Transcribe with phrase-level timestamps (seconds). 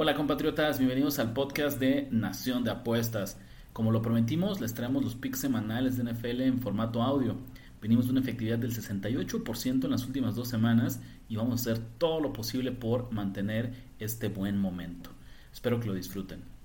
[0.00, 3.36] Hola compatriotas, bienvenidos al podcast de Nación de Apuestas.
[3.72, 7.34] Como lo prometimos, les traemos los picks semanales de NFL en formato audio.
[7.82, 11.84] Venimos de una efectividad del 68% en las últimas dos semanas y vamos a hacer
[11.98, 15.10] todo lo posible por mantener este buen momento.
[15.52, 16.57] Espero que lo disfruten.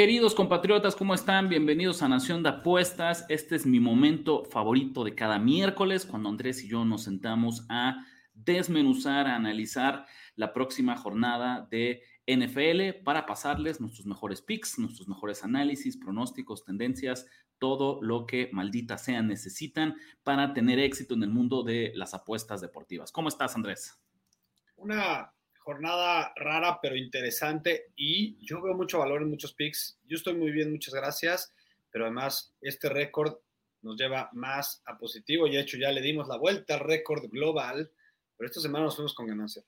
[0.00, 1.50] Queridos compatriotas, ¿cómo están?
[1.50, 3.26] Bienvenidos a Nación de Apuestas.
[3.28, 8.06] Este es mi momento favorito de cada miércoles, cuando Andrés y yo nos sentamos a
[8.32, 15.44] desmenuzar, a analizar la próxima jornada de NFL para pasarles nuestros mejores picks, nuestros mejores
[15.44, 17.26] análisis, pronósticos, tendencias,
[17.58, 22.62] todo lo que maldita sea necesitan para tener éxito en el mundo de las apuestas
[22.62, 23.12] deportivas.
[23.12, 24.00] ¿Cómo estás, Andrés?
[24.76, 25.30] Una
[25.60, 29.98] jornada rara pero interesante y yo veo mucho valor en muchos picks.
[30.06, 31.52] Yo estoy muy bien, muchas gracias,
[31.90, 33.36] pero además este récord
[33.82, 37.30] nos lleva más a positivo y de hecho ya le dimos la vuelta al récord
[37.30, 37.90] global,
[38.36, 39.62] pero esta semana nos fuimos con ganancia.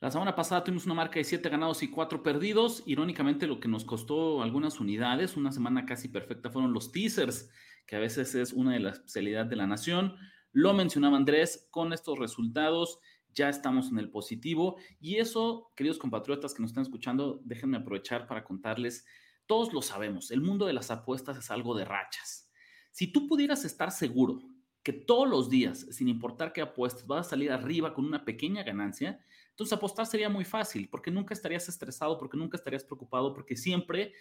[0.00, 2.82] La semana pasada tuvimos una marca de 7 ganados y 4 perdidos.
[2.86, 7.50] Irónicamente, lo que nos costó algunas unidades, una semana casi perfecta, fueron los teasers,
[7.86, 10.16] que a veces es una de las especialidades de la nación.
[10.52, 12.98] Lo mencionaba Andrés, con estos resultados
[13.34, 14.76] ya estamos en el positivo.
[15.00, 19.04] Y eso, queridos compatriotas que nos están escuchando, déjenme aprovechar para contarles,
[19.46, 22.48] todos lo sabemos, el mundo de las apuestas es algo de rachas.
[22.92, 24.40] Si tú pudieras estar seguro
[24.82, 28.62] que todos los días, sin importar qué apuestas, vas a salir arriba con una pequeña
[28.62, 33.56] ganancia, entonces apostar sería muy fácil, porque nunca estarías estresado, porque nunca estarías preocupado, porque
[33.56, 34.14] siempre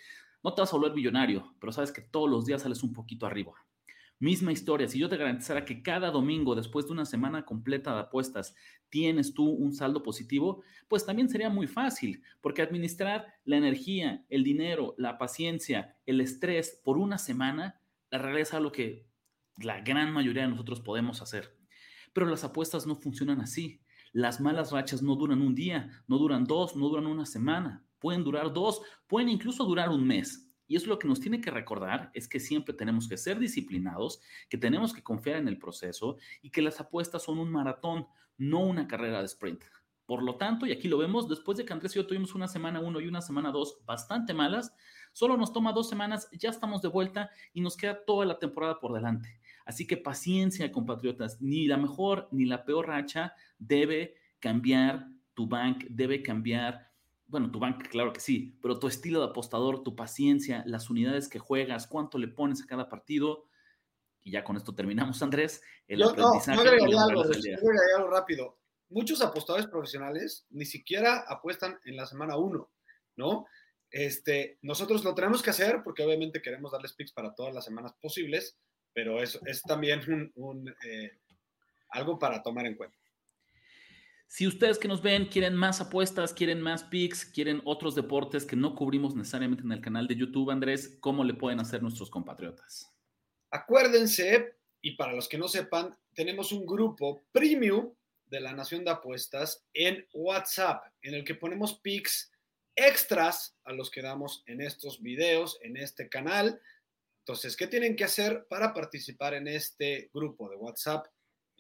[0.44, 3.26] no te vas a volver millonario, pero sabes que todos los días sales un poquito
[3.26, 3.54] arriba.
[4.22, 8.02] Misma historia, si yo te garantizara que cada domingo, después de una semana completa de
[8.02, 8.54] apuestas,
[8.90, 14.44] tienes tú un saldo positivo, pues también sería muy fácil, porque administrar la energía, el
[14.44, 17.80] dinero, la paciencia, el estrés por una semana,
[18.12, 19.08] la realidad es algo que
[19.56, 21.58] la gran mayoría de nosotros podemos hacer.
[22.12, 23.82] Pero las apuestas no funcionan así.
[24.12, 28.26] Las malas rachas no duran un día, no duran dos, no duran una semana, pueden
[28.26, 30.49] durar dos, pueden incluso durar un mes.
[30.70, 34.22] Y eso lo que nos tiene que recordar es que siempre tenemos que ser disciplinados,
[34.50, 38.08] que tenemos que confiar en el proceso y que las apuestas son un maratón,
[38.38, 39.64] no una carrera de sprint.
[40.06, 42.48] Por lo tanto, y aquí lo vemos, después de que Andrés y yo tuvimos una
[42.48, 44.74] semana uno y una semana dos bastante malas,
[45.12, 48.80] solo nos toma dos semanas, ya estamos de vuelta y nos queda toda la temporada
[48.80, 49.40] por delante.
[49.66, 55.86] Así que paciencia, compatriotas, ni la mejor ni la peor racha debe cambiar tu bank,
[55.90, 56.89] debe cambiar
[57.30, 61.30] bueno, tu banca, claro que sí, pero tu estilo de apostador, tu paciencia, las unidades
[61.30, 63.46] que juegas, cuánto le pones a cada partido.
[64.22, 65.62] Y ya con esto terminamos, Andrés.
[65.88, 66.56] El aprendizaje.
[66.56, 68.58] No, agregaría algo, algo rápido.
[68.90, 72.72] Muchos apostadores profesionales ni siquiera apuestan en la semana uno,
[73.16, 73.46] ¿no?
[73.92, 77.94] Este, nosotros lo tenemos que hacer porque obviamente queremos darles picks para todas las semanas
[78.02, 78.58] posibles,
[78.94, 81.20] pero eso es también un, eh,
[81.90, 82.98] algo para tomar en cuenta.
[84.30, 88.56] Si ustedes que nos ven quieren más apuestas, quieren más picks, quieren otros deportes que
[88.56, 92.94] no cubrimos necesariamente en el canal de YouTube, Andrés, ¿cómo le pueden hacer nuestros compatriotas?
[93.50, 97.92] Acuérdense, y para los que no sepan, tenemos un grupo premium
[98.28, 102.32] de la Nación de Apuestas en WhatsApp, en el que ponemos picks
[102.76, 106.62] extras a los que damos en estos videos, en este canal.
[107.26, 111.08] Entonces, ¿qué tienen que hacer para participar en este grupo de WhatsApp?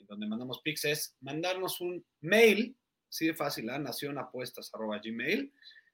[0.07, 2.75] Donde mandamos pics, es mandarnos un mail,
[3.09, 5.53] así de fácil, a nacionapuestas.gmail,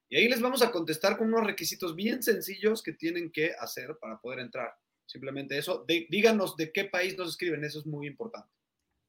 [0.10, 3.98] y ahí les vamos a contestar con unos requisitos bien sencillos que tienen que hacer
[4.00, 4.74] para poder entrar.
[5.06, 5.86] Simplemente eso.
[5.88, 8.50] díganos de qué país nos escriben, eso es muy importante.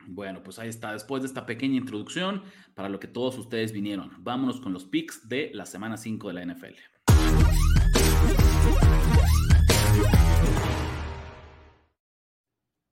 [0.09, 2.43] Bueno, pues ahí está, después de esta pequeña introducción
[2.75, 4.13] para lo que todos ustedes vinieron.
[4.19, 6.77] Vámonos con los picks de la semana 5 de la NFL.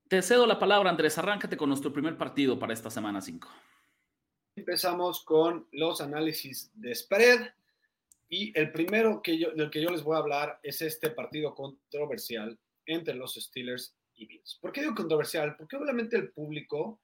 [0.07, 1.17] Te cedo la palabra, Andrés.
[1.17, 3.49] Arráncate con nuestro primer partido para esta semana 5.
[4.55, 7.49] Empezamos con los análisis de spread.
[8.29, 11.55] Y el primero que yo, del que yo les voy a hablar es este partido
[11.55, 14.59] controversial entre los Steelers y Bills.
[14.61, 15.55] ¿Por qué digo controversial?
[15.57, 17.01] Porque obviamente el público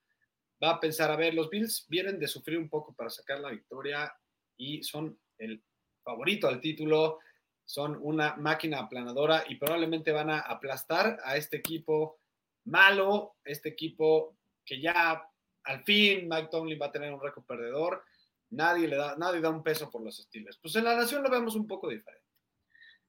[0.63, 3.49] va a pensar, a ver, los Bills vienen de sufrir un poco para sacar la
[3.49, 4.13] victoria
[4.57, 5.63] y son el
[6.03, 7.17] favorito al título,
[7.65, 12.20] son una máquina aplanadora y probablemente van a aplastar a este equipo
[12.65, 15.21] malo, este equipo que ya
[15.63, 18.03] al fin Mike Tomlin va a tener un récord perdedor,
[18.49, 20.57] nadie le da, nadie da un peso por los Steelers.
[20.57, 22.27] Pues en la nación lo vemos un poco diferente.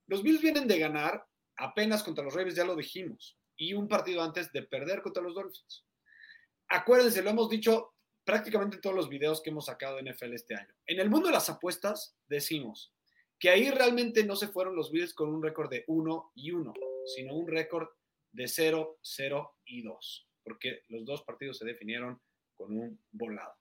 [0.07, 1.27] Los Bills vienen de ganar
[1.57, 5.35] apenas contra los Ravens, ya lo dijimos, y un partido antes de perder contra los
[5.35, 5.87] Dolphins.
[6.69, 7.95] Acuérdense, lo hemos dicho
[8.25, 10.75] prácticamente en todos los videos que hemos sacado de NFL este año.
[10.87, 12.95] En el mundo de las apuestas, decimos
[13.39, 16.75] que ahí realmente no se fueron los Bills con un récord de 1 y 1,
[17.15, 17.89] sino un récord
[18.33, 22.21] de 0, 0 y 2, porque los dos partidos se definieron
[22.55, 23.55] con un volado.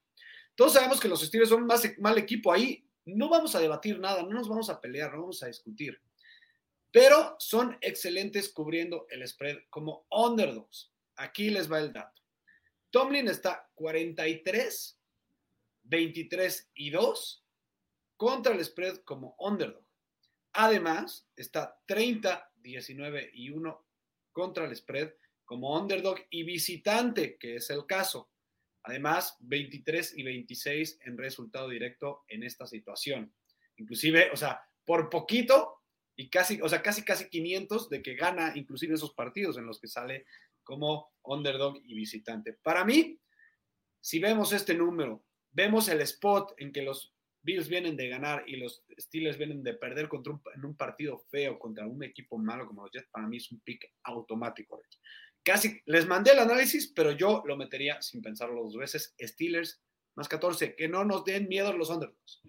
[0.55, 2.85] Todos sabemos que los Steelers son más mal equipo ahí.
[3.05, 5.99] No vamos a debatir nada, no nos vamos a pelear, no vamos a discutir.
[6.91, 10.91] Pero son excelentes cubriendo el spread como underdogs.
[11.15, 12.21] Aquí les va el dato.
[12.89, 14.99] Tomlin está 43,
[15.83, 17.45] 23 y 2
[18.17, 19.83] contra el spread como underdog.
[20.53, 23.85] Además, está 30, 19 y 1
[24.31, 25.13] contra el spread
[25.45, 28.31] como underdog y visitante, que es el caso.
[28.83, 33.33] Además, 23 y 26 en resultado directo en esta situación.
[33.77, 35.81] Inclusive, o sea, por poquito
[36.15, 39.79] y casi, o sea, casi, casi 500 de que gana inclusive esos partidos en los
[39.79, 40.25] que sale
[40.63, 42.53] como underdog y visitante.
[42.53, 43.19] Para mí,
[43.99, 47.10] si vemos este número, vemos el spot en que los
[47.43, 51.19] Bills vienen de ganar y los Steelers vienen de perder contra un, en un partido
[51.29, 54.81] feo contra un equipo malo como los Jets, para mí es un pick automático.
[55.43, 59.15] Casi les mandé el análisis, pero yo lo metería sin pensarlo dos veces.
[59.19, 59.81] Steelers
[60.15, 62.41] más 14, que no nos den miedo los underdogs.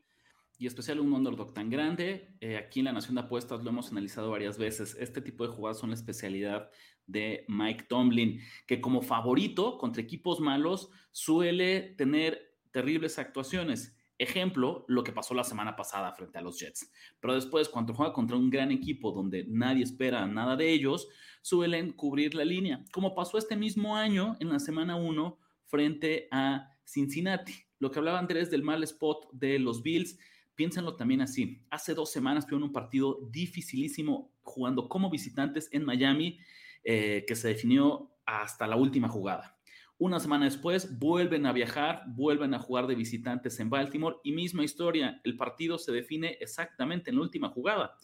[0.58, 2.36] Y especial un underdog tan grande.
[2.40, 4.96] Eh, aquí en la Nación de Apuestas lo hemos analizado varias veces.
[5.00, 6.70] Este tipo de jugadas son la especialidad
[7.06, 13.96] de Mike Tomlin, que como favorito contra equipos malos suele tener terribles actuaciones.
[14.22, 16.88] Ejemplo, lo que pasó la semana pasada frente a los Jets.
[17.18, 21.08] Pero después, cuando juega contra un gran equipo donde nadie espera nada de ellos,
[21.40, 26.70] suelen cubrir la línea, como pasó este mismo año en la semana 1 frente a
[26.84, 27.52] Cincinnati.
[27.80, 30.16] Lo que hablaba Andrés del mal spot de los Bills,
[30.54, 31.66] piénsenlo también así.
[31.68, 36.38] Hace dos semanas tuvieron un partido dificilísimo jugando como visitantes en Miami,
[36.84, 39.58] eh, que se definió hasta la última jugada.
[39.98, 44.64] Una semana después vuelven a viajar, vuelven a jugar de visitantes en Baltimore y misma
[44.64, 47.96] historia, el partido se define exactamente en la última jugada.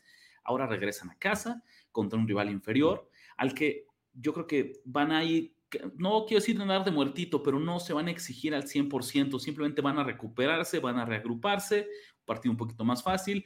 [0.44, 5.24] Ahora regresan a casa contra un rival inferior al que yo creo que van a
[5.24, 5.54] ir,
[5.96, 9.82] no quiero decir andar de muertito, pero no se van a exigir al 100%, simplemente
[9.82, 11.88] van a recuperarse, van a reagruparse,
[12.20, 13.44] un partido un poquito más fácil.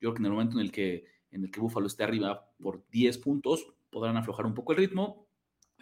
[0.00, 2.50] Yo creo que en el momento en el que, en el que Buffalo esté arriba
[2.60, 5.21] por 10 puntos, podrán aflojar un poco el ritmo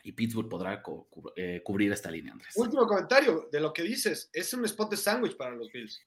[0.02, 0.82] y Pittsburgh podrá
[1.36, 2.54] eh, cubrir esta línea, Andrés.
[2.56, 4.30] Último comentario de lo que dices.
[4.32, 6.00] Es un spot de sándwich para los Bills.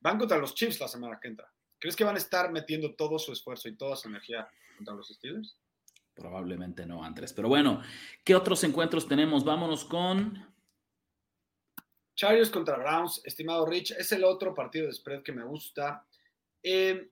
[0.00, 1.50] Van contra los Chiefs la semana que entra.
[1.78, 5.08] ¿Crees que van a estar metiendo todo su esfuerzo y toda su energía contra los
[5.08, 5.56] Steelers?
[6.14, 7.32] Probablemente no, Andrés.
[7.32, 7.82] Pero bueno,
[8.22, 9.44] ¿qué otros encuentros tenemos?
[9.44, 10.54] Vámonos con.
[12.14, 13.92] Chargers contra Browns, estimado Rich.
[13.92, 16.06] Es el otro partido de spread que me gusta.
[16.62, 17.10] Eh,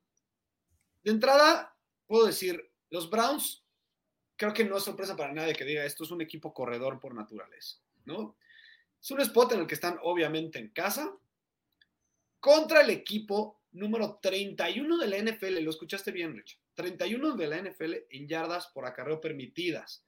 [1.03, 1.77] de entrada,
[2.07, 3.62] puedo decir, los Browns,
[4.43, 7.15] creo que no es sorpresa para nadie que diga esto es un equipo corredor por
[7.15, 8.37] naturaleza, ¿no?
[9.01, 11.17] Es un spot en el que están obviamente en casa
[12.41, 15.61] contra el equipo número 31 de la NFL.
[15.61, 16.59] Lo escuchaste bien, Rich.
[16.75, 20.05] 31 de la NFL en yardas por acarreo permitidas.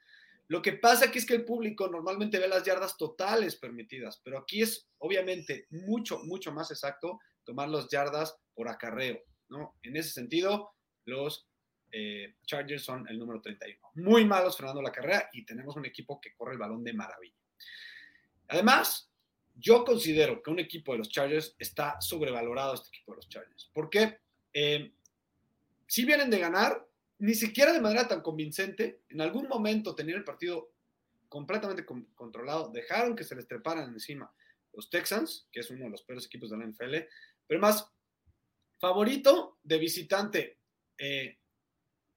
[0.48, 4.38] Lo que pasa aquí es que el público normalmente ve las yardas totales permitidas, pero
[4.38, 9.76] aquí es obviamente mucho, mucho más exacto tomar las yardas por acarreo, ¿no?
[9.84, 10.72] En ese sentido,
[11.04, 11.46] los
[11.96, 13.78] eh, Chargers son el número 31.
[13.94, 17.38] Muy malos frenando la carrera y tenemos un equipo que corre el balón de maravilla.
[18.48, 19.12] Además,
[19.54, 23.70] yo considero que un equipo de los Chargers está sobrevalorado, este equipo de los Chargers.
[23.72, 24.18] ¿Por qué?
[24.52, 24.92] Eh,
[25.86, 26.84] si vienen de ganar,
[27.18, 30.72] ni siquiera de manera tan convincente, en algún momento tenían el partido
[31.28, 31.86] completamente
[32.16, 34.34] controlado, dejaron que se les treparan encima
[34.72, 37.08] los Texans, que es uno de los peores equipos de la NFL,
[37.46, 37.88] pero más
[38.80, 40.58] favorito de visitante,
[40.98, 41.38] eh,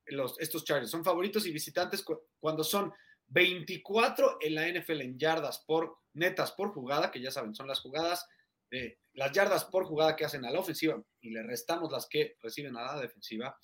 [0.08, 2.04] los, estos Chargers son favoritos y visitantes
[2.40, 2.94] cuando son
[3.28, 7.82] 24 en la NFL en yardas por netas por jugada, que ya saben, son las
[7.82, 8.26] jugadas,
[8.72, 12.36] eh, las yardas por jugada que hacen a la ofensiva y le restamos las que
[12.42, 13.58] reciben a la defensiva.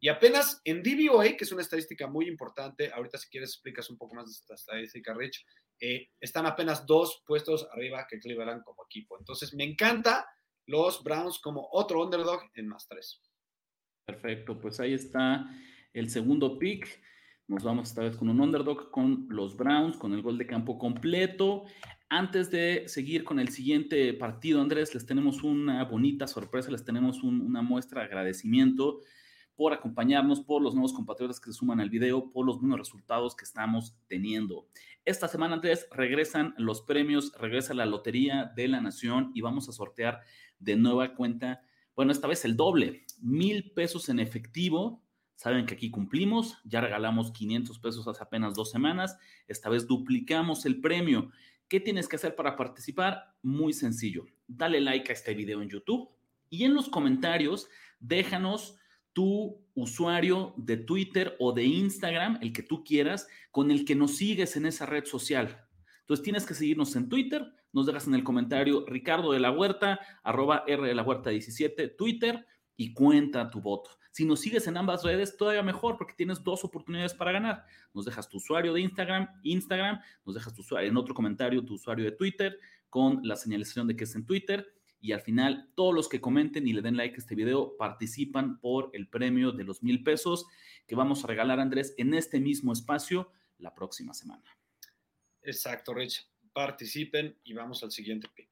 [0.00, 3.98] Y apenas en DVOA, que es una estadística muy importante, ahorita si quieres explicas un
[3.98, 5.44] poco más de esta estadística, Rich,
[5.80, 9.18] eh, están apenas dos puestos arriba que Cleveland como equipo.
[9.18, 10.28] Entonces me encanta
[10.66, 13.22] los Browns como otro underdog en más tres.
[14.06, 15.44] Perfecto, pues ahí está
[15.92, 16.86] el segundo pick.
[17.46, 20.78] Nos vamos esta vez con un underdog con los Browns, con el gol de campo
[20.78, 21.64] completo.
[22.10, 27.22] Antes de seguir con el siguiente partido, Andrés, les tenemos una bonita sorpresa, les tenemos
[27.22, 29.00] una muestra de agradecimiento
[29.58, 33.34] por acompañarnos, por los nuevos compatriotas que se suman al video, por los buenos resultados
[33.34, 34.68] que estamos teniendo.
[35.04, 39.72] Esta semana, Andrés, regresan los premios, regresa la Lotería de la Nación y vamos a
[39.72, 40.20] sortear
[40.60, 41.62] de nueva cuenta,
[41.96, 45.02] bueno, esta vez el doble, mil pesos en efectivo
[45.38, 49.16] Saben que aquí cumplimos, ya regalamos 500 pesos hace apenas dos semanas,
[49.46, 51.30] esta vez duplicamos el premio.
[51.68, 53.36] ¿Qué tienes que hacer para participar?
[53.40, 56.08] Muy sencillo, dale like a este video en YouTube
[56.50, 57.68] y en los comentarios
[58.00, 58.80] déjanos
[59.12, 64.16] tu usuario de Twitter o de Instagram, el que tú quieras, con el que nos
[64.16, 65.68] sigues en esa red social.
[66.00, 70.00] Entonces tienes que seguirnos en Twitter, nos dejas en el comentario Ricardo de la Huerta,
[70.24, 72.44] arroba R de la Huerta 17, Twitter,
[72.76, 73.90] y cuenta tu voto.
[74.18, 77.64] Si nos sigues en ambas redes, todavía mejor porque tienes dos oportunidades para ganar.
[77.94, 81.74] Nos dejas tu usuario de Instagram, Instagram, nos dejas tu usuario en otro comentario tu
[81.74, 82.58] usuario de Twitter
[82.90, 86.66] con la señalización de que es en Twitter y al final todos los que comenten
[86.66, 90.46] y le den like a este video participan por el premio de los mil pesos
[90.88, 94.42] que vamos a regalar Andrés en este mismo espacio la próxima semana.
[95.42, 96.28] Exacto, Rich.
[96.52, 98.50] Participen y vamos al siguiente pick.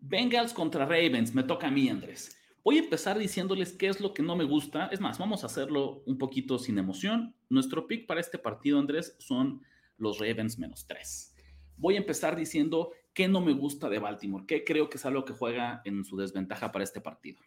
[0.00, 2.36] Bengals contra Ravens, me toca a mí, Andrés.
[2.70, 4.86] Voy a empezar diciéndoles qué es lo que no me gusta.
[4.92, 7.34] Es más, vamos a hacerlo un poquito sin emoción.
[7.48, 9.62] Nuestro pick para este partido, Andrés, son
[9.96, 11.34] los Ravens menos tres.
[11.76, 15.24] Voy a empezar diciendo qué no me gusta de Baltimore, qué creo que es algo
[15.24, 17.40] que juega en su desventaja para este partido.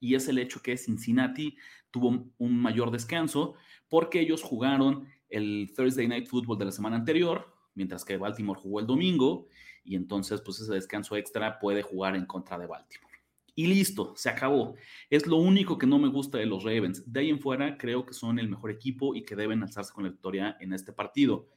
[0.00, 1.58] Y es el hecho que Cincinnati
[1.90, 3.56] tuvo un mayor descanso
[3.86, 8.80] porque ellos jugaron el Thursday Night Football de la semana anterior, mientras que Baltimore jugó
[8.80, 9.46] el domingo
[9.84, 13.09] y entonces pues ese descanso extra puede jugar en contra de Baltimore.
[13.54, 14.74] Y listo, se acabó.
[15.08, 17.10] Es lo único que no me gusta de los Ravens.
[17.10, 20.04] De ahí en fuera creo que son el mejor equipo y que deben alzarse con
[20.04, 21.48] la victoria en este partido.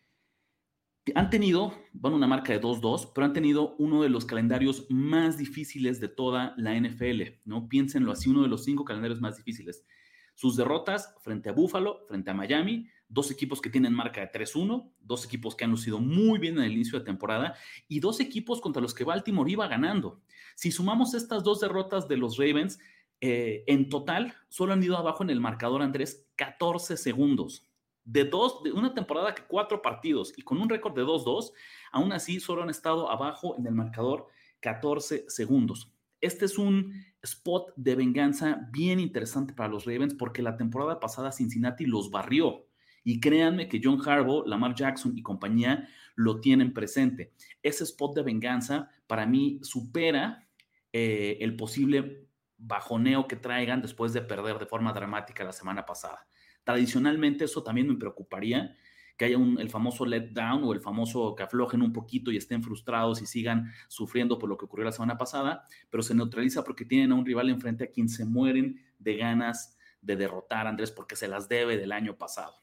[1.15, 5.37] Han tenido, van una marca de 2-2, pero han tenido uno de los calendarios más
[5.37, 7.67] difíciles de toda la NFL, ¿no?
[7.67, 9.85] Piénsenlo así, uno de los cinco calendarios más difíciles.
[10.33, 14.91] Sus derrotas frente a Buffalo, frente a Miami, dos equipos que tienen marca de 3-1,
[14.99, 17.55] dos equipos que han lucido muy bien en el inicio de temporada
[17.87, 20.21] y dos equipos contra los que Baltimore iba ganando.
[20.55, 22.79] Si sumamos estas dos derrotas de los Ravens,
[23.21, 27.69] eh, en total solo han ido abajo en el marcador, Andrés, 14 segundos.
[28.03, 31.53] De, dos, de una temporada que cuatro partidos y con un récord de 2-2,
[31.93, 34.27] aún así solo han estado abajo en el marcador
[34.59, 35.93] 14 segundos.
[36.19, 41.31] Este es un spot de venganza bien interesante para los Ravens porque la temporada pasada
[41.31, 42.65] Cincinnati los barrió.
[43.03, 47.33] Y créanme que John Harbaugh, Lamar Jackson y compañía lo tienen presente.
[47.61, 50.47] Ese spot de venganza para mí supera
[50.91, 56.25] eh, el posible bajoneo que traigan después de perder de forma dramática la semana pasada.
[56.63, 58.75] Tradicionalmente eso también me preocuparía,
[59.17, 62.37] que haya un, el famoso let down o el famoso que aflojen un poquito y
[62.37, 66.63] estén frustrados y sigan sufriendo por lo que ocurrió la semana pasada, pero se neutraliza
[66.63, 70.91] porque tienen a un rival enfrente a quien se mueren de ganas de derrotar, Andrés,
[70.91, 72.55] porque se las debe del año pasado.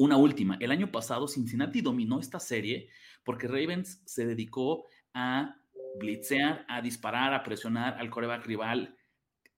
[0.00, 2.88] Una última, el año pasado Cincinnati dominó esta serie
[3.22, 5.54] porque Ravens se dedicó a
[5.98, 8.96] blitzear, a disparar, a presionar al coreback rival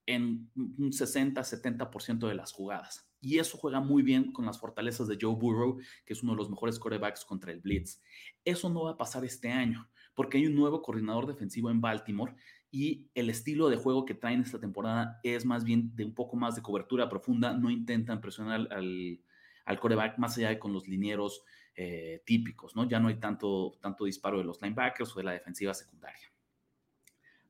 [0.05, 3.09] en un 60-70% de las jugadas.
[3.21, 6.39] Y eso juega muy bien con las fortalezas de Joe Burrow, que es uno de
[6.39, 8.01] los mejores corebacks contra el blitz.
[8.43, 12.35] Eso no va a pasar este año, porque hay un nuevo coordinador defensivo en Baltimore
[12.69, 16.35] y el estilo de juego que traen esta temporada es más bien de un poco
[16.35, 19.21] más de cobertura profunda, no intentan presionar al,
[19.65, 21.43] al coreback más allá de con los linieros
[21.75, 22.87] eh, típicos, ¿no?
[22.87, 26.31] Ya no hay tanto, tanto disparo de los linebackers o de la defensiva secundaria.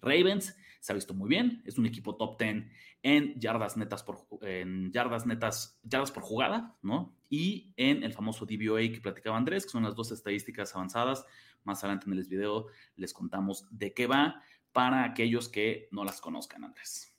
[0.02, 2.66] Ravens se ha visto muy bien, es un equipo top 10
[3.04, 7.16] en yardas netas por, en yardas netas, yardas por jugada, ¿no?
[7.30, 11.26] Y en el famoso DVOA que platicaba Andrés, que son las dos estadísticas avanzadas.
[11.64, 12.68] Más adelante en el video
[12.98, 14.44] les contamos de qué va
[14.74, 17.14] para aquellos que no las conozcan, Andrés.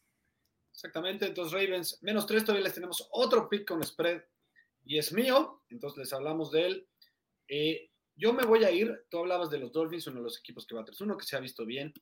[0.70, 4.22] Exactamente, entonces Ravens, menos tres, todavía les tenemos otro pick con spread
[4.84, 6.88] y es mío, entonces les hablamos de él.
[7.48, 10.66] Eh, yo me voy a ir, tú hablabas de los Dolphins, uno de los equipos
[10.66, 11.92] que va a 3-1, que se ha visto bien,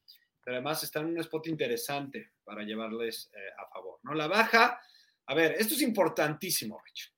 [0.44, 4.14] pero además está en un spot interesante para llevarles eh, a favor, ¿no?
[4.14, 4.80] La baja,
[5.26, 7.14] a ver, esto es importantísimo, Rich.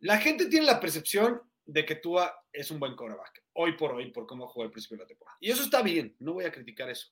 [0.00, 4.10] La gente tiene la percepción de que Tua es un buen quarterback, hoy por hoy,
[4.10, 5.38] por cómo jugó el principio de la temporada.
[5.40, 7.08] Y eso está bien, no voy a criticar eso.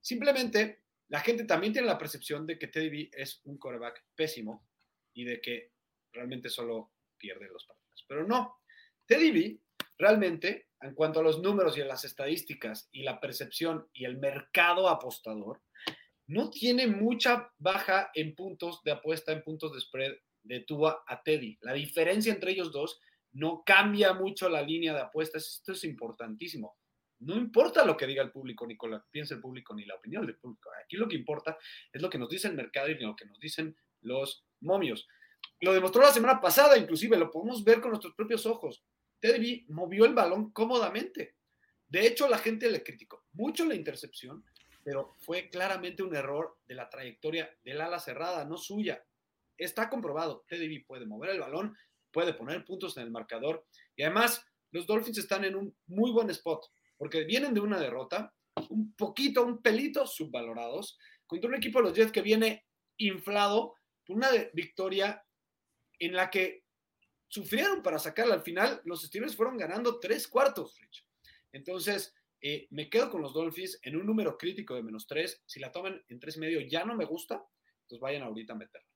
[0.00, 4.68] Simplemente, la gente también tiene la percepción de que Teddy B es un quarterback pésimo
[5.14, 5.72] y de que
[6.18, 8.04] realmente solo pierde los partidos.
[8.08, 8.58] Pero no,
[9.06, 9.60] Teddy B
[9.96, 14.18] realmente, en cuanto a los números y a las estadísticas y la percepción y el
[14.18, 15.62] mercado apostador,
[16.26, 21.22] no tiene mucha baja en puntos de apuesta, en puntos de spread de Tua a
[21.22, 21.58] Teddy.
[21.62, 23.00] La diferencia entre ellos dos
[23.32, 25.46] no cambia mucho la línea de apuestas.
[25.46, 26.76] Esto es importantísimo.
[27.20, 30.24] No importa lo que diga el público, ni lo que el público, ni la opinión
[30.26, 30.70] del público.
[30.84, 31.58] Aquí lo que importa
[31.92, 35.08] es lo que nos dice el mercado y lo que nos dicen los momios.
[35.60, 38.84] Lo demostró la semana pasada, inclusive, lo podemos ver con nuestros propios ojos.
[39.20, 41.36] Teddy movió el balón cómodamente.
[41.88, 44.44] De hecho, la gente le criticó mucho la intercepción,
[44.84, 49.04] pero fue claramente un error de la trayectoria del ala cerrada, no suya.
[49.56, 51.76] está comprobado, Teddy puede mover el balón,
[52.12, 53.66] puede poner puntos en el marcador
[53.96, 56.64] y además los Dolphins están en un muy buen spot
[56.96, 58.32] porque vienen de una derrota,
[58.70, 62.66] un poquito, un pelito subvalorados, contra un equipo de los Jets que viene
[62.98, 63.74] inflado
[64.08, 65.22] una victoria
[65.98, 66.64] en la que
[67.28, 68.80] sufrieron para sacarla al final.
[68.84, 71.04] Los Steelers fueron ganando tres cuartos, Rich.
[71.52, 75.42] Entonces, eh, me quedo con los Dolphins en un número crítico de menos tres.
[75.46, 77.44] Si la toman en tres y medio ya no me gusta,
[77.88, 78.88] pues vayan ahorita a meterla.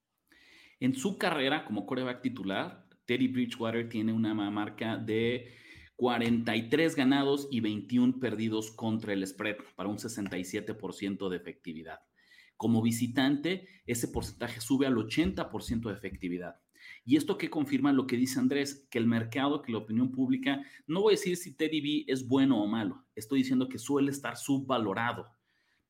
[0.80, 5.54] En su carrera como coreback titular, Teddy Bridgewater tiene una marca de
[5.96, 12.00] 43 ganados y 21 perdidos contra el spread para un 67% de efectividad.
[12.56, 16.60] Como visitante, ese porcentaje sube al 80% de efectividad.
[17.04, 20.62] Y esto que confirma lo que dice Andrés, que el mercado, que la opinión pública,
[20.86, 24.10] no voy a decir si Teddy B es bueno o malo, estoy diciendo que suele
[24.10, 25.26] estar subvalorado,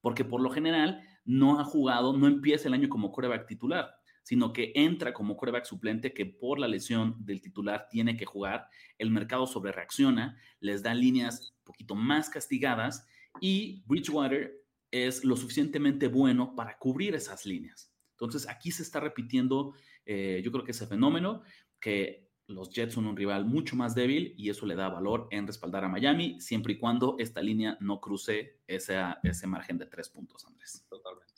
[0.01, 4.53] porque por lo general no ha jugado, no empieza el año como coreback titular, sino
[4.53, 8.69] que entra como coreback suplente que por la lesión del titular tiene que jugar,
[8.99, 13.07] el mercado sobre reacciona, les da líneas un poquito más castigadas
[13.41, 17.92] y Bridgewater es lo suficientemente bueno para cubrir esas líneas.
[18.27, 19.75] Entonces, aquí se está repitiendo,
[20.07, 21.43] eh, yo creo que ese fenómeno,
[21.81, 25.47] que los Jets son un rival mucho más débil y eso le da valor en
[25.47, 30.09] respaldar a Miami, siempre y cuando esta línea no cruce ese, ese margen de tres
[30.09, 30.85] puntos, Andrés.
[30.89, 31.33] Totalmente.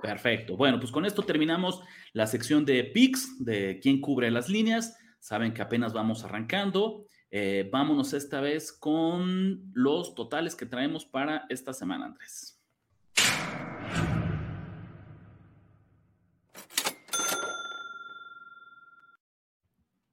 [0.00, 0.56] Perfecto.
[0.56, 1.80] Bueno, pues con esto terminamos
[2.12, 4.98] la sección de picks, de quién cubre las líneas.
[5.20, 7.04] Saben que apenas vamos arrancando.
[7.30, 12.61] Eh, vámonos esta vez con los totales que traemos para esta semana, Andrés.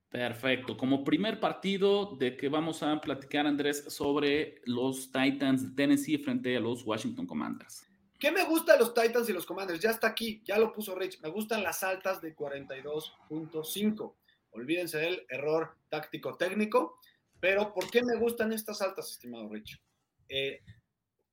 [0.10, 0.76] Perfecto.
[0.76, 6.58] Como primer partido de que vamos a platicar, Andrés, sobre los Titans de Tennessee frente
[6.58, 7.86] a los Washington Commanders.
[8.20, 9.80] ¿Qué me gusta de los Titans y los Commanders?
[9.80, 11.22] Ya está aquí, ya lo puso Rich.
[11.22, 14.16] Me gustan las altas de 42.5.
[14.52, 17.00] Olvídense del error táctico técnico.
[17.40, 19.80] Pero ¿por qué me gustan estas altas, estimado Rich?
[20.28, 20.60] Eh,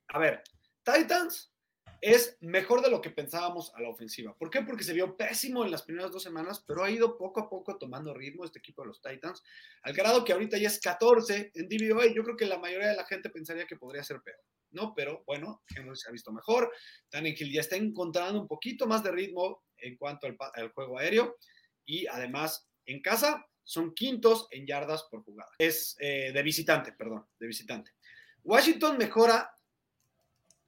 [0.09, 0.45] a ver,
[0.85, 1.53] Titans
[2.01, 4.37] es mejor de lo que pensábamos a la ofensiva.
[4.37, 4.63] ¿Por qué?
[4.63, 7.79] Porque se vio pésimo en las primeras dos semanas, pero ha ido poco a poco
[7.79, 9.43] tomando ritmo este equipo de los Titans,
[9.83, 12.07] al grado que ahorita ya es 14 en DVOA.
[12.15, 14.95] Yo creo que la mayoría de la gente pensaría que podría ser peor, ¿no?
[14.95, 16.73] Pero bueno, Henry se ha visto mejor.
[17.09, 21.37] Tannehill ya está encontrando un poquito más de ritmo en cuanto al, juego aéreo
[21.85, 25.51] y además en casa son quintos en yardas por jugada.
[25.59, 27.93] Es eh, de visitante, perdón, de visitante.
[28.45, 29.56] Washington mejora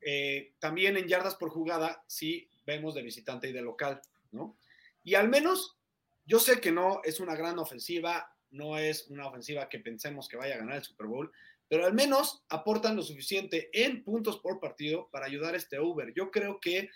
[0.00, 4.00] eh, también en yardas por jugada si vemos de visitante y de local,
[4.32, 4.56] ¿no?
[5.02, 5.76] Y al menos
[6.26, 10.36] yo sé que no es una gran ofensiva, no es una ofensiva que pensemos que
[10.36, 11.32] vaya a ganar el Super Bowl,
[11.68, 16.12] pero al menos aportan lo suficiente en puntos por partido para ayudar a este over.
[16.14, 16.90] Yo creo que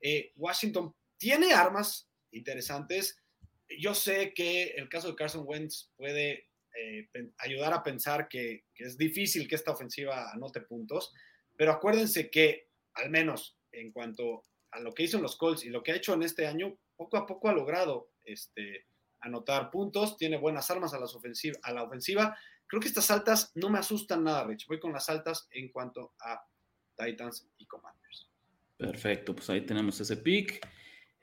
[0.00, 3.18] eh, Washington tiene armas interesantes.
[3.78, 8.84] Yo sé que el caso de Carson Wentz puede eh, ayudar a pensar que, que,
[8.84, 11.12] es difícil que esta ofensiva anote puntos,
[11.58, 15.70] pero acuérdense que, al menos en cuanto a lo que hizo en los Colts y
[15.70, 18.86] lo que ha hecho en este año, poco a poco ha logrado este,
[19.20, 22.38] anotar puntos, tiene buenas armas a, las ofensiva, a la ofensiva.
[22.68, 24.68] Creo que estas altas no me asustan nada, Rich.
[24.68, 26.40] Voy con las altas en cuanto a
[26.96, 28.30] Titans y Commanders.
[28.76, 30.64] Perfecto, pues ahí tenemos ese pick.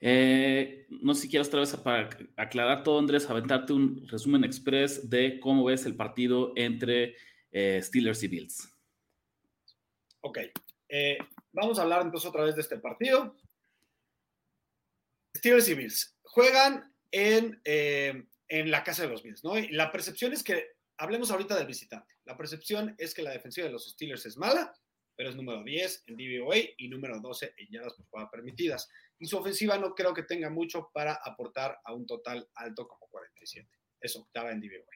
[0.02, 5.10] Eh, no sé si quieres otra vez para aclarar todo, Andrés, aventarte un resumen express
[5.10, 7.15] de cómo ves el partido entre
[7.54, 8.74] eh, Steelers y Bills.
[10.27, 10.39] Ok,
[10.89, 11.19] eh,
[11.51, 13.38] vamos a hablar entonces otra vez de este partido.
[15.38, 19.55] Steelers y Bills juegan en, eh, en la casa de los Bills, ¿no?
[19.55, 23.67] Y la percepción es que, hablemos ahorita del visitante, la percepción es que la defensiva
[23.67, 24.73] de los Steelers es mala,
[25.15, 28.89] pero es número 10 en DVOA y número 12 en yardas por jugada permitidas.
[29.19, 33.05] Y su ofensiva no creo que tenga mucho para aportar a un total alto como
[33.11, 33.69] 47.
[34.01, 34.91] Es octava en DVOA.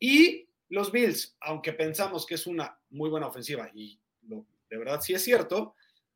[0.00, 5.14] Y los Bills, aunque pensamos que es una muy buena ofensiva y de verdad sí
[5.14, 5.74] es cierto,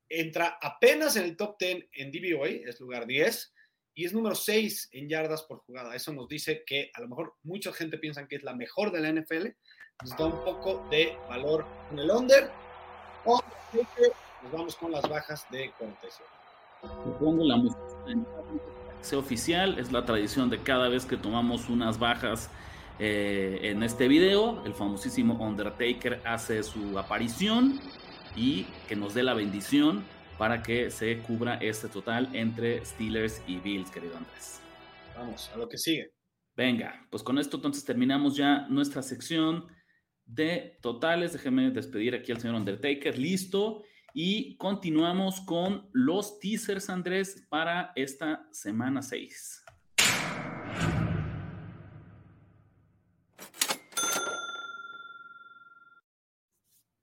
[0.09, 3.53] entra apenas en el top 10 en DVOA, es lugar 10,
[3.95, 5.95] y es número 6 en yardas por jugada.
[5.95, 9.01] Eso nos dice que a lo mejor mucha gente piensa que es la mejor de
[9.01, 9.49] la NFL.
[10.03, 12.51] Nos da un poco de valor en el under.
[13.25, 13.41] O
[14.43, 16.25] nos vamos con las bajas de 47.
[17.21, 22.51] Pongo la música oficial, es la tradición de cada vez que tomamos unas bajas
[22.99, 27.81] eh, en este video, el famosísimo Undertaker hace su aparición
[28.37, 30.05] y que nos dé la bendición
[30.39, 34.61] para que se cubra este total entre Steelers y Bills, querido Andrés.
[35.17, 36.13] Vamos, a lo que sigue.
[36.57, 39.67] Venga, pues con esto entonces terminamos ya nuestra sección
[40.25, 41.33] de totales.
[41.33, 43.19] Déjeme despedir aquí al señor Undertaker.
[43.19, 43.83] Listo.
[44.15, 49.62] Y continuamos con los teasers, Andrés, para esta semana 6.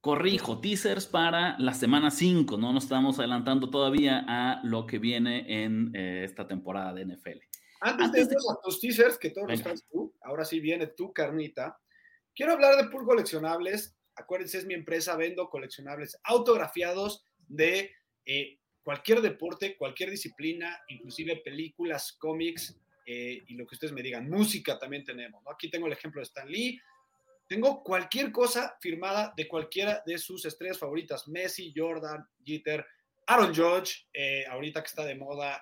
[0.10, 5.64] Corrijo, teasers para la semana 5, no nos estamos adelantando todavía a lo que viene
[5.64, 7.38] en eh, esta temporada de NFL.
[7.82, 11.14] Antes, de, irnos a tus teasers, que todos los traes tú, ahora sí viene tu
[11.14, 11.78] carnita.
[12.34, 13.96] Quiero hablar de Pool Coleccionables.
[14.16, 17.92] Acuérdense, es mi empresa, vendo coleccionables autografiados de
[18.26, 24.28] eh, cualquier deporte, cualquier disciplina, inclusive películas, cómics eh, y lo que ustedes me digan.
[24.28, 25.44] Música también tenemos.
[25.54, 26.82] Aquí tengo el ejemplo de Stan Lee.
[27.50, 31.28] Tengo cualquier cosa firmada de cualquiera de sus estrellas favoritas.
[31.28, 32.86] Messi, Jordan, Jeter,
[33.26, 35.60] Aaron George, eh, ahorita que está de moda,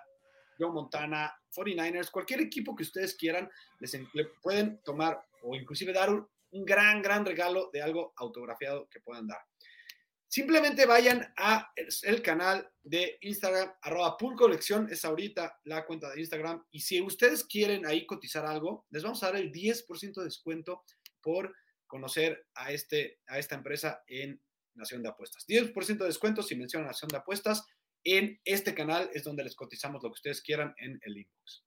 [0.59, 6.09] Joe Montana, 49ers, cualquier equipo que ustedes quieran, les le pueden tomar o inclusive dar
[6.09, 6.27] un,
[6.65, 9.39] gran, gran regalo de algo autografiado que puedan dar.
[10.27, 11.71] Simplemente vayan a
[12.03, 16.65] el canal de Instagram, arroba Pool Colección, es ahorita la cuenta de Instagram.
[16.71, 20.83] Y si ustedes quieren ahí cotizar algo, les vamos a dar el 10% de descuento
[21.21, 21.55] por
[21.87, 24.41] conocer a, este, a esta empresa en
[24.75, 25.45] Nación de Apuestas.
[25.47, 27.65] 10% de descuento si mencionan Nación de Apuestas
[28.03, 31.63] en este canal es donde les cotizamos lo que ustedes quieran en el inbox.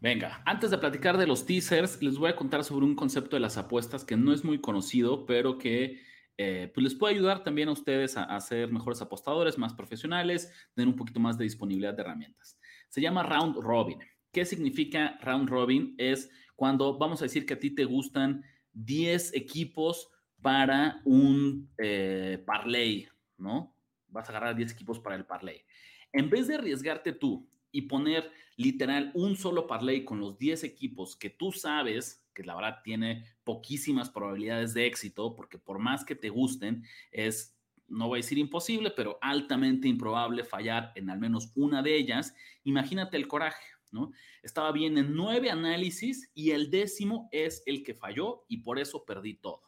[0.00, 3.40] Venga, antes de platicar de los teasers, les voy a contar sobre un concepto de
[3.40, 6.00] las apuestas que no es muy conocido, pero que
[6.38, 10.50] eh, pues les puede ayudar también a ustedes a, a, ser mejores apostadores, más profesionales,
[10.74, 12.58] tener un poquito más de disponibilidad de herramientas.
[12.88, 13.98] Se llama Round Robin.
[14.32, 15.94] ¿Qué significa Round Robin?
[15.98, 20.08] Es cuando vamos a decir que a ti te gustan 10 equipos
[20.40, 23.74] para un eh, parlay, ¿no?
[24.10, 25.64] vas a agarrar 10 equipos para el parlay.
[26.12, 31.16] En vez de arriesgarte tú y poner literal un solo parlay con los 10 equipos
[31.16, 36.14] que tú sabes que la verdad tiene poquísimas probabilidades de éxito, porque por más que
[36.14, 37.56] te gusten, es,
[37.88, 42.34] no voy a decir imposible, pero altamente improbable fallar en al menos una de ellas.
[42.64, 44.12] Imagínate el coraje, ¿no?
[44.42, 49.04] Estaba bien en nueve análisis y el décimo es el que falló y por eso
[49.04, 49.62] perdí todo.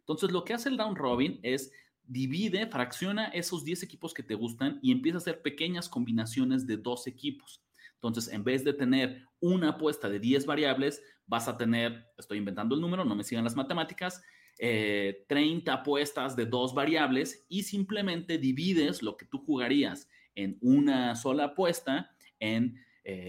[0.00, 1.70] Entonces, lo que hace el down robin es
[2.08, 6.78] divide, fracciona esos 10 equipos que te gustan y empieza a hacer pequeñas combinaciones de
[6.78, 7.62] dos equipos.
[7.94, 12.74] Entonces, en vez de tener una apuesta de 10 variables, vas a tener, estoy inventando
[12.74, 14.22] el número, no me sigan las matemáticas,
[14.56, 21.14] 30 eh, apuestas de dos variables y simplemente divides lo que tú jugarías en una
[21.14, 22.10] sola apuesta
[22.40, 22.80] en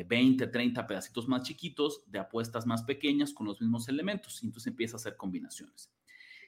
[0.07, 4.43] 20, eh, 30 pedacitos más chiquitos de apuestas más pequeñas con los mismos elementos.
[4.43, 5.91] Y entonces empieza a hacer combinaciones.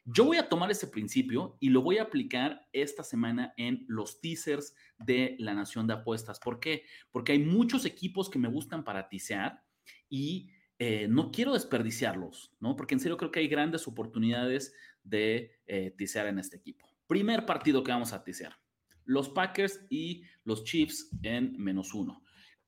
[0.03, 4.19] Yo voy a tomar ese principio y lo voy a aplicar esta semana en los
[4.19, 6.39] teasers de la Nación de Apuestas.
[6.39, 6.85] ¿Por qué?
[7.11, 9.63] Porque hay muchos equipos que me gustan para tisear
[10.09, 12.75] y eh, no quiero desperdiciarlos, ¿no?
[12.75, 16.87] Porque en serio creo que hay grandes oportunidades de eh, tisear en este equipo.
[17.05, 18.55] Primer partido que vamos a tisear.
[19.05, 22.20] Los Packers y los Chiefs en menos uno.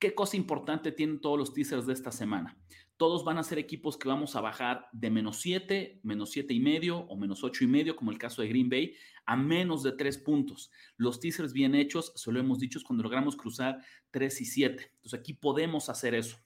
[0.04, 2.58] ¿Qué cosa importante tienen todos los teasers de esta semana?
[2.98, 6.60] todos van a ser equipos que vamos a bajar de menos 7, menos 7 y
[6.60, 9.92] medio o menos 8 y medio, como el caso de Green Bay, a menos de
[9.92, 10.70] 3 puntos.
[10.98, 13.78] Los teasers bien hechos, se lo hemos dicho, es cuando logramos cruzar
[14.10, 14.92] 3 y 7.
[14.96, 16.36] Entonces aquí podemos hacer eso.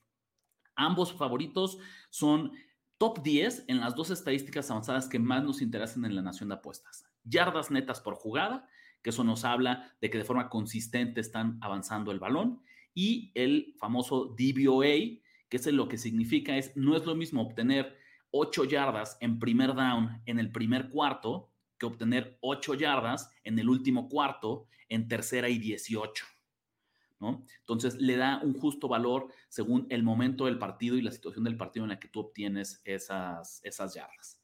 [0.77, 1.79] Ambos favoritos
[2.11, 2.53] son
[2.97, 6.55] top 10 en las dos estadísticas avanzadas que más nos interesan en la nación de
[6.55, 7.05] apuestas.
[7.25, 8.69] Yardas netas por jugada,
[9.03, 12.63] que eso nos habla de que de forma consistente están avanzando el balón,
[12.99, 17.97] y el famoso DVOA, que es lo que significa es, no es lo mismo obtener
[18.33, 23.69] 8 yardas en primer down en el primer cuarto que obtener 8 yardas en el
[23.69, 26.25] último cuarto en tercera y 18.
[27.21, 27.45] ¿no?
[27.61, 31.57] Entonces le da un justo valor según el momento del partido y la situación del
[31.57, 34.38] partido en la que tú obtienes esas, esas yardas.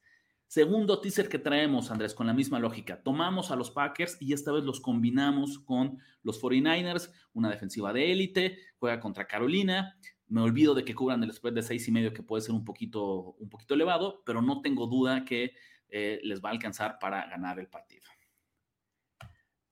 [0.54, 3.02] Segundo teaser que traemos, Andrés, con la misma lógica.
[3.02, 8.12] Tomamos a los Packers y esta vez los combinamos con los 49ers, una defensiva de
[8.12, 12.12] élite, juega contra Carolina, me olvido de que cubran el spread de seis y medio,
[12.12, 15.56] que puede ser un poquito, un poquito elevado, pero no tengo duda que
[15.88, 18.04] eh, les va a alcanzar para ganar el partido.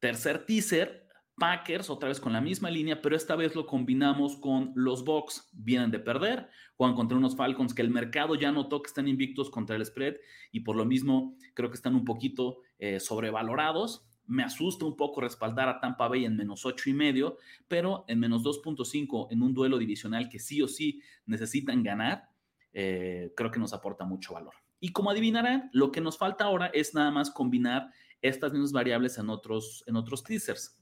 [0.01, 1.02] Tercer teaser,
[1.37, 5.49] Packers, otra vez con la misma línea, pero esta vez lo combinamos con los Bucks.
[5.53, 9.51] Vienen de perder, juegan contra unos Falcons que el mercado ya notó que están invictos
[9.51, 10.16] contra el spread
[10.53, 14.07] y por lo mismo creo que están un poquito eh, sobrevalorados.
[14.27, 18.21] Me asusta un poco respaldar a Tampa Bay en menos ocho y medio, pero en
[18.21, 22.29] menos 2.5 en un duelo divisional que sí o sí necesitan ganar,
[22.73, 24.55] eh, creo que nos aporta mucho valor.
[24.79, 27.90] Y como adivinarán, lo que nos falta ahora es nada más combinar
[28.21, 30.82] estas mismas variables en otros, en otros teasers.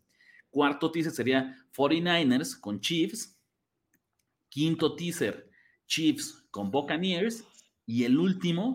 [0.51, 3.39] Cuarto teaser sería 49ers con Chiefs.
[4.49, 5.49] Quinto teaser,
[5.87, 7.45] Chiefs con Buccaneers.
[7.87, 8.75] Y el último,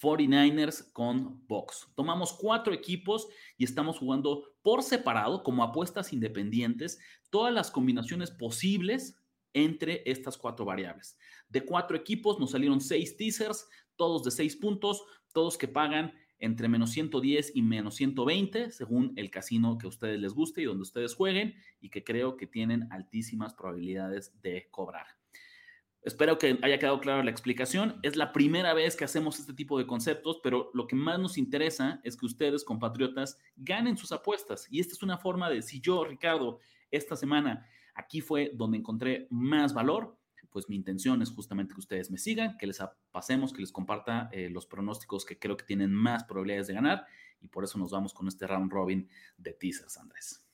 [0.00, 1.88] 49ers con Box.
[1.94, 6.98] Tomamos cuatro equipos y estamos jugando por separado, como apuestas independientes,
[7.30, 9.18] todas las combinaciones posibles
[9.52, 11.18] entre estas cuatro variables.
[11.48, 15.02] De cuatro equipos nos salieron seis teasers, todos de seis puntos,
[15.32, 20.18] todos que pagan entre menos 110 y menos 120, según el casino que a ustedes
[20.18, 25.06] les guste y donde ustedes jueguen, y que creo que tienen altísimas probabilidades de cobrar.
[26.02, 28.00] Espero que haya quedado clara la explicación.
[28.02, 31.36] Es la primera vez que hacemos este tipo de conceptos, pero lo que más nos
[31.36, 34.66] interesa es que ustedes, compatriotas, ganen sus apuestas.
[34.70, 36.58] Y esta es una forma de, si yo, Ricardo,
[36.90, 40.16] esta semana aquí fue donde encontré más valor,
[40.50, 44.28] pues mi intención es justamente que ustedes me sigan, que les pasemos, que les comparta
[44.32, 47.06] eh, los pronósticos que creo que tienen más probabilidades de ganar
[47.40, 50.44] y por eso nos vamos con este round robin de teasers, Andrés.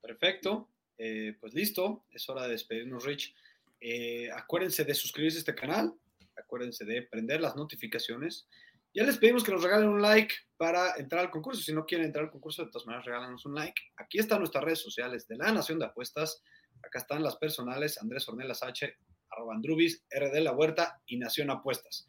[0.00, 3.34] Perfecto, eh, pues listo, es hora de despedirnos, Rich.
[3.80, 5.94] Eh, acuérdense de suscribirse a este canal,
[6.36, 8.46] acuérdense de prender las notificaciones.
[8.92, 11.62] Ya les pedimos que nos regalen un like para entrar al concurso.
[11.62, 13.80] Si no quieren entrar al concurso, de todas maneras, regálanos un like.
[13.96, 16.42] Aquí están nuestras redes sociales de la Nación de Apuestas.
[16.82, 18.96] Acá están las personales, Andrés Ornelas H,
[19.30, 22.06] arroba Andrubis, RD La Huerta y Nación Apuestas.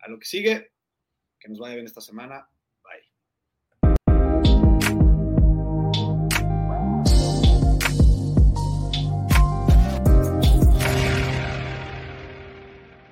[0.00, 0.72] A lo que sigue,
[1.38, 2.48] que nos vaya bien esta semana.